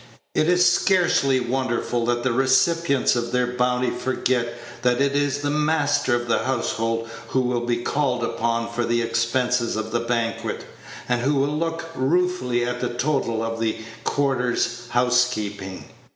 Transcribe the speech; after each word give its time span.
It 0.33 0.49
is 0.49 0.65
scarcely 0.67 1.39
wonderful 1.39 2.07
that 2.07 2.23
the 2.23 2.31
recipients 2.33 3.15
of 3.15 3.31
their 3.31 3.45
bounty 3.45 3.91
forget 3.91 4.55
that 4.81 4.99
it 4.99 5.15
is 5.15 5.41
the 5.43 5.51
master 5.51 6.15
of 6.15 6.27
the 6.27 6.39
household 6.39 7.07
who 7.27 7.41
will 7.41 7.67
be 7.67 7.83
called 7.83 8.23
upon 8.23 8.67
for 8.67 8.83
the 8.83 9.03
expenses 9.03 9.75
of 9.75 9.91
the 9.91 9.99
banquet, 9.99 10.65
and 11.07 11.21
who 11.21 11.35
will 11.35 11.55
look 11.55 11.87
ruefully 11.93 12.65
at 12.65 12.81
the 12.81 12.89
total 12.95 13.43
of 13.43 13.59
the 13.59 13.77
quarter's 14.03 14.87
housekeeping. 14.89 15.85